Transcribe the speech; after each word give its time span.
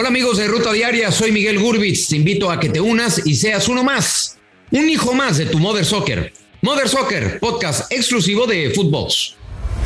Hola 0.00 0.10
amigos 0.10 0.38
de 0.38 0.46
Ruta 0.46 0.72
Diaria, 0.72 1.10
soy 1.10 1.32
Miguel 1.32 1.58
Gurbitz. 1.58 2.06
Te 2.06 2.14
invito 2.14 2.52
a 2.52 2.60
que 2.60 2.68
te 2.68 2.80
unas 2.80 3.26
y 3.26 3.34
seas 3.34 3.66
uno 3.66 3.82
más, 3.82 4.38
un 4.70 4.88
hijo 4.88 5.12
más 5.12 5.38
de 5.38 5.46
tu 5.46 5.58
Mother 5.58 5.84
Soccer. 5.84 6.32
Mother 6.62 6.88
Soccer, 6.88 7.40
podcast 7.40 7.92
exclusivo 7.92 8.46
de 8.46 8.70
Footbox. 8.70 9.34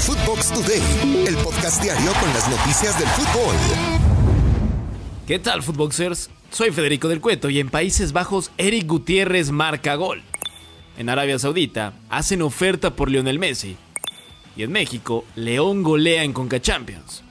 Footbox 0.01 0.53
Today, 0.53 0.83
el 1.27 1.35
podcast 1.37 1.83
diario 1.83 2.13
con 2.21 2.29
las 2.35 2.47
noticias 2.47 2.99
del 2.99 3.09
fútbol. 3.09 3.57
¿Qué 5.27 5.39
tal, 5.39 5.63
Footboxers? 5.63 6.29
Soy 6.51 6.73
Federico 6.73 7.09
del 7.09 7.23
Cueto 7.23 7.49
y 7.49 7.59
en 7.59 7.71
Países 7.71 8.13
Bajos, 8.13 8.51
Eric 8.59 8.87
Gutiérrez 8.87 9.51
marca 9.51 9.95
gol. 9.95 10.23
En 10.99 11.09
Arabia 11.09 11.39
Saudita, 11.39 11.95
hacen 12.11 12.43
oferta 12.43 12.95
por 12.95 13.11
Lionel 13.11 13.39
Messi. 13.39 13.79
Y 14.59 14.63
en 14.63 14.73
México, 14.73 15.25
León 15.37 15.83
golea 15.83 16.23
en 16.23 16.35
Conca 16.35 16.61
Champions. 16.61 17.23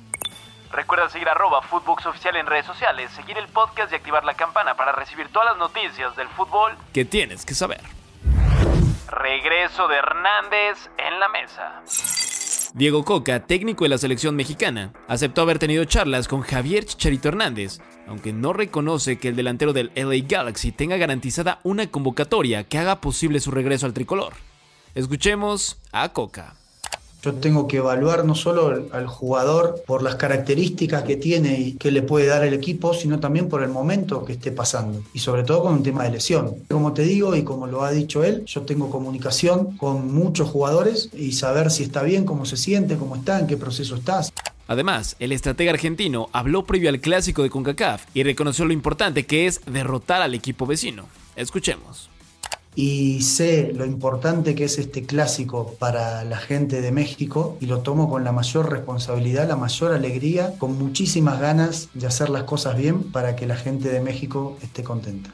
Recuerda 0.72 1.10
seguir 1.10 1.28
arroba 1.28 1.62
Footbox 1.62 2.06
Oficial 2.06 2.36
en 2.38 2.46
redes 2.46 2.66
sociales, 2.66 3.12
seguir 3.12 3.38
el 3.38 3.48
podcast 3.50 3.92
y 3.92 3.96
activar 3.96 4.24
la 4.24 4.36
campana 4.36 4.76
para 4.76 4.94
recibir 4.94 5.28
todas 5.30 5.50
las 5.50 5.58
noticias 5.58 6.16
del 6.16 6.30
fútbol 6.30 6.78
que 6.94 7.04
tienes 7.04 7.46
que 7.46 7.54
saber. 7.54 7.82
Regreso 9.10 9.90
de 9.90 9.98
Hernández 9.98 10.90
en 10.98 11.20
la 11.20 11.28
mesa. 11.28 11.82
Diego 12.74 13.04
Coca, 13.04 13.42
técnico 13.42 13.84
de 13.84 13.90
la 13.90 13.98
selección 13.98 14.38
mexicana, 14.38 14.94
aceptó 15.10 15.42
haber 15.42 15.60
tenido 15.60 15.84
charlas 15.84 16.30
con 16.30 16.42
Javier 16.42 16.86
Chicharito 16.86 17.28
Hernández, 17.28 17.80
aunque 18.08 18.32
no 18.32 18.54
reconoce 18.54 19.20
que 19.20 19.28
el 19.28 19.36
delantero 19.36 19.74
del 19.74 19.92
LA 19.94 20.26
Galaxy 20.26 20.72
tenga 20.72 20.96
garantizada 20.96 21.60
una 21.64 21.88
convocatoria 21.88 22.64
que 22.64 22.78
haga 22.78 23.02
posible 23.02 23.42
su 23.42 23.52
regreso 23.52 23.88
al 23.88 23.94
tricolor. 23.94 24.34
Escuchemos 24.96 25.82
a 25.92 26.14
Coca. 26.14 26.61
Yo 27.24 27.36
tengo 27.36 27.68
que 27.68 27.78
evaluar 27.78 28.26
no 28.26 28.34
solo 28.34 28.88
al 28.92 29.06
jugador 29.06 29.84
por 29.86 30.02
las 30.02 30.16
características 30.16 31.04
que 31.04 31.18
tiene 31.18 31.60
y 31.60 31.74
que 31.74 31.92
le 31.92 32.02
puede 32.02 32.26
dar 32.26 32.44
el 32.44 32.54
equipo, 32.54 32.96
sino 32.96 33.20
también 33.20 33.48
por 33.48 33.62
el 33.62 33.70
momento 33.70 34.26
que 34.26 34.34
esté 34.34 34.52
pasando 34.52 35.04
y 35.14 35.20
sobre 35.20 35.44
todo 35.44 35.62
con 35.62 35.74
un 35.74 35.84
tema 35.84 36.04
de 36.04 36.12
lesión. 36.12 36.56
Como 36.70 36.94
te 36.94 37.04
digo 37.04 37.36
y 37.36 37.44
como 37.44 37.68
lo 37.68 37.84
ha 37.84 37.92
dicho 37.92 38.24
él, 38.24 38.44
yo 38.46 38.62
tengo 38.62 38.90
comunicación 38.90 39.78
con 39.78 40.14
muchos 40.14 40.50
jugadores 40.50 41.10
y 41.14 41.34
saber 41.34 41.70
si 41.70 41.84
está 41.84 42.02
bien, 42.02 42.26
cómo 42.26 42.46
se 42.46 42.58
siente, 42.58 42.98
cómo 42.98 43.16
está, 43.16 43.40
en 43.40 43.48
qué 43.48 43.58
proceso 43.58 43.96
estás. 43.96 44.34
Además, 44.68 45.16
el 45.20 45.32
estratega 45.32 45.72
argentino 45.72 46.30
habló 46.32 46.64
previo 46.64 46.90
al 46.90 47.02
clásico 47.02 47.44
de 47.44 47.50
CONCACAF 47.50 48.06
y 48.14 48.24
reconoció 48.24 48.66
lo 48.66 48.74
importante 48.74 49.26
que 49.26 49.46
es 49.46 49.62
derrotar 49.66 50.22
al 50.22 50.34
equipo 50.34 50.66
vecino. 50.66 51.06
Escuchemos 51.36 52.11
y 52.76 53.22
sé 53.22 53.74
lo 53.76 53.86
importante 53.86 54.56
que 54.56 54.64
es 54.64 54.78
este 54.78 55.06
clásico 55.06 55.76
para 55.78 56.24
la 56.24 56.38
gente 56.38 56.82
de 56.82 56.92
México 56.92 57.58
y 57.60 57.66
lo 57.66 57.80
tomo 57.80 58.10
con 58.10 58.24
la 58.24 58.32
mayor 58.32 58.72
responsabilidad, 58.72 59.48
la 59.48 59.58
mayor 59.58 59.94
alegría, 59.94 60.54
con 60.58 60.78
muchísimas 60.78 61.40
ganas 61.40 61.90
de 61.94 62.08
hacer 62.08 62.30
las 62.30 62.44
cosas 62.44 62.78
bien 62.78 63.12
para 63.12 63.36
que 63.36 63.46
la 63.46 63.56
gente 63.56 63.90
de 63.90 64.00
México 64.00 64.58
esté 64.62 64.84
contenta. 64.84 65.32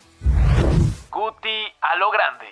Guti 1.12 1.50
a 1.82 1.96
lo 1.98 2.12
grande. 2.12 2.46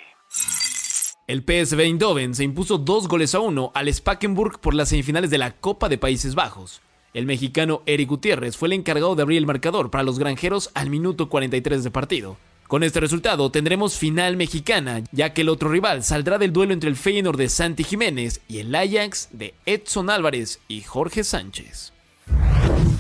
El 1.28 1.42
PSV 1.42 1.80
Eindhoven 1.80 2.36
se 2.36 2.44
impuso 2.44 2.78
dos 2.78 3.08
goles 3.08 3.34
a 3.34 3.40
uno 3.40 3.72
al 3.74 3.92
Spakenburg 3.92 4.60
por 4.60 4.76
las 4.76 4.90
semifinales 4.90 5.32
de 5.32 5.40
la 5.40 5.52
Copa 5.54 5.90
de 5.90 5.98
Países 5.98 6.36
Bajos. 6.36 6.82
El 7.16 7.26
mexicano 7.26 7.82
Eric 7.88 8.10
Gutiérrez 8.10 8.58
fue 8.58 8.68
el 8.68 8.74
encargado 8.74 9.16
de 9.16 9.24
abrir 9.24 9.40
el 9.40 9.48
marcador 9.48 9.90
para 9.90 10.04
los 10.04 10.20
granjeros 10.20 10.70
al 10.76 10.92
minuto 10.92 11.30
43 11.30 11.84
de 11.84 11.90
partido. 11.90 12.38
Con 12.68 12.82
este 12.82 13.00
resultado 13.00 13.52
tendremos 13.52 13.98
final 13.98 14.38
mexicana, 14.38 15.04
ya 15.12 15.34
que 15.34 15.42
el 15.42 15.50
otro 15.50 15.70
rival 15.70 16.04
saldrá 16.04 16.40
del 16.40 16.52
duelo 16.52 16.74
entre 16.74 16.90
el 16.90 16.96
Feyenoord 16.96 17.38
de 17.38 17.50
Santi 17.50 17.84
Jiménez 17.84 18.42
y 18.48 18.58
el 18.58 18.74
Ajax 18.74 19.30
de 19.32 19.54
Edson 19.68 20.10
Álvarez 20.10 20.60
y 20.68 20.82
Jorge 20.82 21.24
Sánchez. 21.24 21.94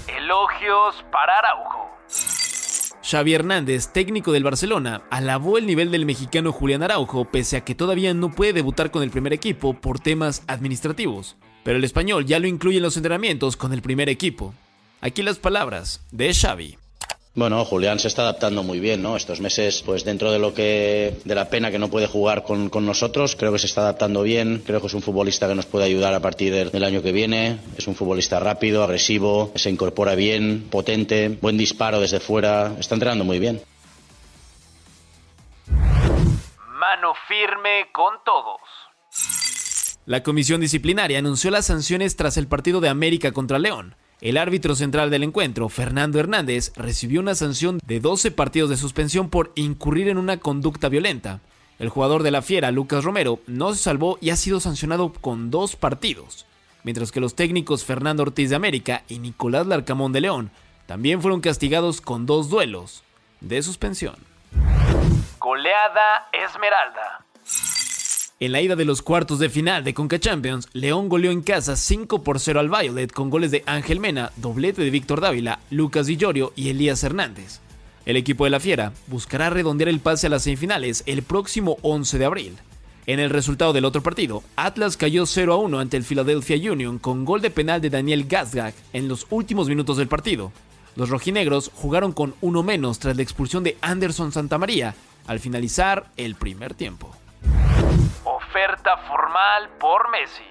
Elogios 0.08 1.04
para 1.12 1.40
Araujo. 1.40 1.90
Xavi 3.02 3.34
Hernández, 3.34 3.92
técnico 3.92 4.32
del 4.32 4.44
Barcelona, 4.44 5.02
alabó 5.10 5.58
el 5.58 5.66
nivel 5.66 5.92
del 5.92 6.06
mexicano 6.06 6.52
Julián 6.52 6.84
Araujo 6.84 7.26
pese 7.26 7.58
a 7.58 7.64
que 7.64 7.74
todavía 7.74 8.14
no 8.14 8.32
puede 8.32 8.54
debutar 8.54 8.92
con 8.92 9.02
el 9.02 9.10
primer 9.10 9.34
equipo 9.34 9.74
por 9.74 10.00
temas 10.00 10.44
administrativos, 10.48 11.38
pero 11.64 11.78
el 11.78 11.84
español 11.84 12.26
ya 12.26 12.40
lo 12.40 12.48
incluye 12.48 12.78
en 12.78 12.84
los 12.84 12.98
entrenamientos 12.98 13.58
con 13.58 13.74
el 13.74 13.82
primer 13.82 14.10
equipo. 14.10 14.54
Aquí 15.02 15.24
las 15.24 15.38
palabras 15.38 16.06
de 16.12 16.34
Xavi. 16.34 16.78
Bueno, 17.36 17.66
Julián 17.66 18.00
se 18.00 18.08
está 18.08 18.22
adaptando 18.22 18.64
muy 18.64 18.80
bien, 18.80 19.02
¿no? 19.02 19.18
Estos 19.18 19.42
meses, 19.42 19.84
pues 19.86 20.06
dentro 20.06 20.32
de 20.32 20.40
lo 20.40 20.54
que, 20.54 21.20
de 21.26 21.36
la 21.36 21.50
pena 21.50 21.70
que 21.70 21.78
no 21.78 21.90
puede 21.90 22.08
jugar 22.08 22.44
con, 22.44 22.72
nosotros, 22.86 23.36
creo 23.36 23.52
que 23.52 23.60
se 23.60 23.68
está 23.68 23.82
adaptando 23.82 24.22
bien. 24.22 24.64
Creo 24.66 24.80
que 24.80 24.88
es 24.88 24.94
un 24.94 25.02
futbolista 25.02 25.46
que 25.46 25.54
nos 25.56 25.66
puede 25.66 25.84
ayudar 25.84 26.14
a 26.14 26.22
partir 26.22 26.54
del, 26.54 26.84
año 26.86 27.02
que 27.02 27.12
viene. 27.12 27.60
Es 27.78 27.88
un 27.88 27.96
futbolista 27.96 28.40
rápido, 28.40 28.86
agresivo, 28.86 29.52
se 29.56 29.70
incorpora 29.70 30.16
bien, 30.16 30.70
potente, 30.72 31.28
buen 31.28 31.58
disparo 31.58 32.00
desde 32.00 32.22
fuera. 32.22 32.74
Está 32.80 32.96
entrenando 32.96 33.26
muy 33.26 33.40
bien. 33.40 33.62
Mano 35.68 37.14
firme 37.28 37.88
con 37.92 38.14
todos. 38.24 38.62
La 40.06 40.24
comisión 40.24 40.62
disciplinaria 40.62 41.20
anunció 41.20 41.52
las 41.52 41.66
sanciones 41.66 42.16
tras 42.16 42.38
el 42.38 42.48
partido 42.48 42.80
de 42.80 42.88
América 42.88 43.34
contra 43.34 43.60
León. 43.60 43.98
El 44.26 44.38
árbitro 44.38 44.74
central 44.74 45.12
del 45.12 45.22
encuentro, 45.22 45.70
Fernando 45.70 46.20
Hernández, 46.20 46.74
recibió 46.76 47.22
una 47.22 47.36
sanción 47.36 47.80
de 47.86 48.00
12 48.00 48.32
partidos 48.32 48.72
de 48.72 48.76
suspensión 48.76 49.30
por 49.30 49.52
incurrir 49.54 50.10
en 50.10 50.18
una 50.18 50.38
conducta 50.38 50.90
violenta. 50.90 51.42
El 51.78 51.90
jugador 51.90 52.24
de 52.24 52.32
la 52.32 52.42
Fiera, 52.42 52.72
Lucas 52.72 53.04
Romero, 53.04 53.40
no 53.46 53.72
se 53.76 53.84
salvó 53.84 54.18
y 54.22 54.32
ha 54.32 54.36
sido 54.36 54.60
sancionado 54.60 55.14
con 55.14 55.52
dos 55.52 55.76
partidos, 55.76 56.48
mientras 56.84 57.12
que 57.12 57.20
los 57.20 57.36
técnicos 57.36 57.86
Fernando 57.86 58.24
Ortiz 58.24 58.50
de 58.50 58.56
América 58.56 59.04
y 59.08 59.20
Nicolás 59.20 59.68
Larcamón 59.68 60.12
de 60.12 60.22
León 60.22 60.50
también 60.88 61.22
fueron 61.22 61.40
castigados 61.40 62.02
con 62.02 62.26
dos 62.26 62.50
duelos 62.50 63.04
de 63.42 63.62
suspensión. 63.62 64.16
Goleada 65.38 66.30
Esmeralda. 66.32 67.25
En 68.38 68.52
la 68.52 68.62
ida 68.62 68.76
de 68.76 68.84
los 68.84 69.02
cuartos 69.02 69.40
de 69.40 69.50
final 69.50 69.86
de 69.86 69.94
Conca 69.94 70.20
Champions, 70.20 70.68
León 70.74 71.08
goleó 71.08 71.32
en 71.32 71.42
casa 71.42 71.78
5 71.78 72.22
por 72.22 72.42
0 72.42 72.60
al 72.60 72.70
Violet 72.70 73.10
con 73.14 73.30
goles 73.30 73.50
de 73.50 73.64
Ángel 73.66 74.02
Mena, 74.02 74.34
doblete 74.36 74.82
de 74.82 74.90
Víctor 74.90 75.22
Dávila, 75.22 75.60
Lucas 75.70 76.08
Di 76.08 76.18
y 76.58 76.68
Elías 76.68 77.02
Hernández. 77.06 77.62
El 78.06 78.18
equipo 78.18 78.44
de 78.44 78.50
la 78.50 78.60
Fiera 78.60 78.92
buscará 79.08 79.50
redondear 79.50 79.88
el 79.88 80.02
pase 80.02 80.28
a 80.28 80.30
las 80.30 80.44
semifinales 80.44 81.04
el 81.06 81.24
próximo 81.24 81.78
11 81.82 82.18
de 82.18 82.26
abril. 82.26 82.58
En 83.06 83.22
el 83.22 83.30
resultado 83.30 83.72
del 83.72 83.86
otro 83.86 84.04
partido, 84.04 84.44
Atlas 84.58 84.98
cayó 84.98 85.26
0 85.26 85.54
a 85.54 85.58
1 85.58 85.80
ante 85.80 85.96
el 85.96 86.04
Philadelphia 86.04 86.58
Union 86.74 87.00
con 87.00 87.24
gol 87.24 87.40
de 87.42 87.52
penal 87.52 87.80
de 87.80 87.90
Daniel 87.90 88.26
Gazgag 88.28 88.74
en 88.92 89.08
los 89.08 89.28
últimos 89.30 89.70
minutos 89.70 89.96
del 89.96 90.10
partido. 90.10 90.52
Los 90.98 91.08
rojinegros 91.08 91.72
jugaron 91.74 92.12
con 92.12 92.36
uno 92.42 92.64
menos 92.64 93.00
tras 93.00 93.16
la 93.16 93.24
expulsión 93.24 93.64
de 93.64 93.78
Anderson 93.80 94.34
Santamaría 94.34 94.94
al 95.26 95.40
finalizar 95.40 96.12
el 96.18 96.36
primer 96.36 96.74
tiempo. 96.74 97.16
Oferta 98.24 98.98
formal 99.08 99.70
por 99.80 100.10
Messi. 100.10 100.44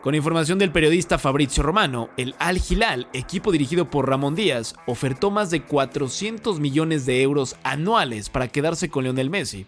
Con 0.00 0.14
información 0.14 0.58
del 0.58 0.70
periodista 0.70 1.18
Fabrizio 1.18 1.62
Romano, 1.62 2.10
el 2.16 2.34
Al 2.38 2.58
Hilal, 2.58 3.08
equipo 3.12 3.52
dirigido 3.52 3.86
por 3.86 4.08
Ramón 4.08 4.34
Díaz, 4.34 4.74
ofertó 4.86 5.30
más 5.30 5.50
de 5.50 5.62
400 5.62 6.60
millones 6.60 7.06
de 7.06 7.22
euros 7.22 7.56
anuales 7.64 8.28
para 8.28 8.48
quedarse 8.48 8.90
con 8.90 9.04
Lionel 9.04 9.30
Messi. 9.30 9.66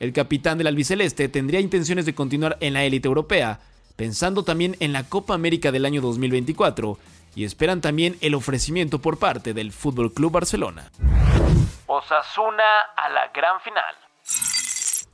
El 0.00 0.12
capitán 0.12 0.58
del 0.58 0.68
albiceleste 0.68 1.28
tendría 1.28 1.60
intenciones 1.60 2.06
de 2.06 2.14
continuar 2.14 2.56
en 2.60 2.72
la 2.72 2.84
élite 2.84 3.08
europea, 3.08 3.60
pensando 3.96 4.42
también 4.42 4.76
en 4.80 4.92
la 4.92 5.04
Copa 5.04 5.34
América 5.34 5.70
del 5.70 5.84
año 5.84 6.00
2024, 6.00 6.98
y 7.34 7.44
esperan 7.44 7.80
también 7.80 8.16
el 8.20 8.34
ofrecimiento 8.34 9.00
por 9.00 9.18
parte 9.18 9.54
del 9.54 9.72
Fútbol 9.72 10.12
Club 10.12 10.32
Barcelona. 10.32 10.90
Osasuna 11.86 12.80
a 12.96 13.08
la 13.10 13.28
gran 13.34 13.60
final. 13.60 14.03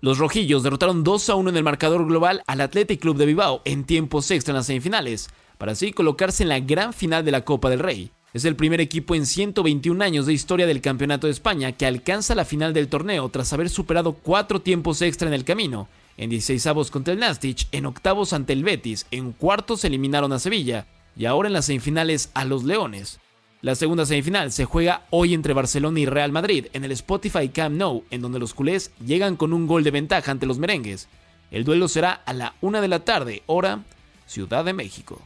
Los 0.03 0.17
rojillos 0.17 0.63
derrotaron 0.63 1.05
2 1.05 1.29
a 1.29 1.35
1 1.35 1.51
en 1.51 1.57
el 1.59 1.63
marcador 1.63 2.07
global 2.07 2.43
al 2.47 2.63
Athletic 2.63 3.01
Club 3.01 3.19
de 3.19 3.27
Bilbao 3.27 3.61
en 3.67 3.85
tiempos 3.85 4.31
extra 4.31 4.53
en 4.53 4.57
las 4.57 4.67
semifinales, 4.67 5.29
para 5.59 5.73
así 5.73 5.93
colocarse 5.93 6.43
en 6.43 6.49
la 6.49 6.59
gran 6.59 6.95
final 6.95 7.23
de 7.23 7.33
la 7.33 7.45
Copa 7.45 7.69
del 7.69 7.81
Rey. 7.81 8.11
Es 8.33 8.47
el 8.47 8.57
primer 8.57 8.81
equipo 8.81 9.15
en 9.15 9.27
121 9.27 10.03
años 10.03 10.25
de 10.25 10.33
historia 10.33 10.67
del 10.67 10.81
Campeonato 10.81 11.27
de 11.27 11.35
España 11.35 11.73
que 11.73 11.85
alcanza 11.85 12.35
la 12.35 12.47
final 12.47 12.73
del 12.73 12.89
torneo 12.89 13.29
tras 13.29 13.53
haber 13.53 13.69
superado 13.69 14.15
cuatro 14.15 14.63
tiempos 14.63 15.03
extra 15.03 15.29
en 15.29 15.35
el 15.35 15.45
camino. 15.45 15.89
En 16.17 16.31
16 16.31 16.67
avos 16.69 16.91
contra 16.91 17.13
el 17.13 17.21
Nastich, 17.21 17.69
en 17.71 17.85
octavos 17.85 18.33
ante 18.33 18.55
el 18.55 18.65
Betis, 18.65 19.07
en 19.11 19.33
cuartos 19.33 19.85
eliminaron 19.85 20.33
a 20.33 20.39
Sevilla 20.39 20.87
y 21.15 21.27
ahora 21.27 21.49
en 21.49 21.53
las 21.53 21.67
semifinales 21.67 22.31
a 22.33 22.47
los 22.47 22.65
Leones. 22.65 23.21
La 23.63 23.75
segunda 23.75 24.07
semifinal 24.07 24.53
se 24.53 24.65
juega 24.65 25.03
hoy 25.11 25.35
entre 25.35 25.53
Barcelona 25.53 26.01
y 26.01 26.07
Real 26.07 26.33
Madrid 26.33 26.69
en 26.73 26.83
el 26.85 26.93
Spotify 26.93 27.51
Camp 27.51 27.77
Nou, 27.77 28.05
en 28.11 28.23
donde 28.23 28.39
los 28.39 28.55
culés 28.55 28.91
llegan 29.05 29.37
con 29.37 29.53
un 29.53 29.67
gol 29.67 29.85
de 29.85 29.91
ventaja 29.91 30.31
ante 30.31 30.47
los 30.47 30.59
merengues. 30.59 31.09
El 31.51 31.65
duelo 31.65 31.87
será 31.87 32.13
a 32.13 32.33
la 32.33 32.55
una 32.63 32.81
de 32.81 32.89
la 32.89 33.01
tarde, 33.01 33.43
hora 33.45 33.81
Ciudad 34.27 34.65
de 34.65 34.73
México. 34.73 35.21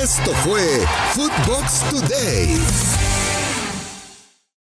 Esto 0.00 0.30
fue 0.44 0.62
Footbox 1.14 1.90
Today. 1.90 3.05